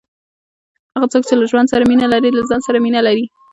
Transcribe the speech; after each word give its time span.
هغه 0.95 1.07
څوک، 1.13 1.23
چي 1.29 1.33
له 1.37 1.45
ژوند 1.51 1.71
سره 1.73 1.83
مینه 1.89 2.07
لري، 2.13 2.29
له 2.33 2.41
ځان 2.49 2.61
سره 2.67 2.77
مینه 2.85 3.01
لري. 3.07 3.25